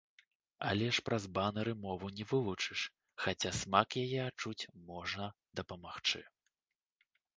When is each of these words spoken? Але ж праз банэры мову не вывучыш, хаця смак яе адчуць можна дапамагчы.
Але 0.69 0.85
ж 0.97 1.01
праз 1.09 1.23
банэры 1.37 1.73
мову 1.83 2.09
не 2.19 2.25
вывучыш, 2.31 2.79
хаця 3.25 3.51
смак 3.61 3.89
яе 4.07 4.19
адчуць 4.29 4.69
можна 4.89 5.29
дапамагчы. 5.61 6.21